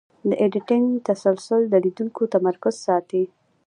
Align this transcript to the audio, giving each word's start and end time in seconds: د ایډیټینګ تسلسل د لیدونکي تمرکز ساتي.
د 0.29 0.31
ایډیټینګ 0.41 0.87
تسلسل 1.07 1.61
د 1.67 1.73
لیدونکي 1.83 2.23
تمرکز 2.33 2.75
ساتي. 2.85 3.23